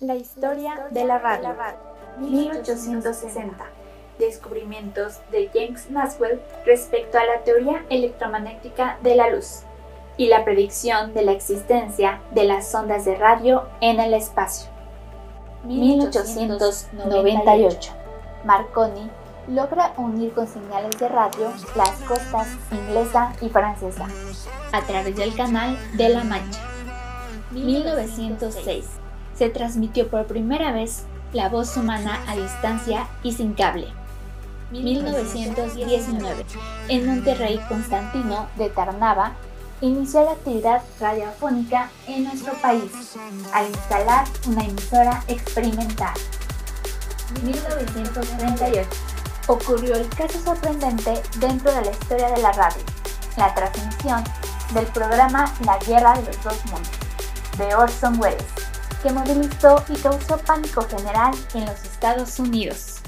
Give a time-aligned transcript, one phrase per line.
[0.00, 1.54] La historia de la radio.
[2.20, 3.66] 1860.
[4.18, 9.64] Descubrimientos de James Maxwell respecto a la teoría electromagnética de la luz
[10.16, 14.70] y la predicción de la existencia de las ondas de radio en el espacio.
[15.64, 17.92] 1898.
[18.46, 19.10] Marconi
[19.48, 24.06] logra unir con señales de radio las costas inglesa y francesa
[24.72, 26.62] a través del canal de la Mancha.
[27.50, 29.00] 1906
[29.40, 33.86] se transmitió por primera vez la voz humana a distancia y sin cable.
[34.70, 36.44] 1919
[36.88, 39.32] en Monterrey Constantino de Tarnava
[39.80, 43.16] inició la actividad radiofónica en nuestro país
[43.54, 46.12] al instalar una emisora experimental.
[47.42, 48.90] 1938
[49.46, 52.82] ocurrió el caso sorprendente dentro de la historia de la radio,
[53.38, 54.22] la transmisión
[54.74, 56.90] del programa La Guerra de los Dos Mundos,
[57.56, 58.59] de Orson Welles,
[59.02, 62.99] que movilizó y causó pánico general en los Estados Unidos.